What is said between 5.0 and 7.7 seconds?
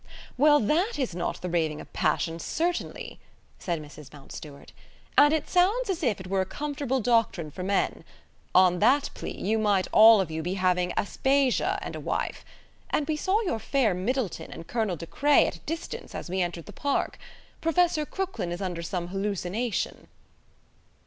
"and it sounds as if it were a comfortable doctrine for